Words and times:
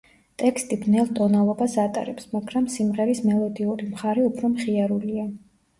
ტექსტი 0.43 0.77
ბნელ 0.85 1.11
ტონალობას 1.19 1.75
ატარებს, 1.85 2.27
მაგრამ 2.33 2.67
სიმღერის 2.79 3.25
მელოდიური 3.29 3.95
მხარე 3.95 4.29
უფრო 4.33 4.55
მხიარულია. 4.59 5.33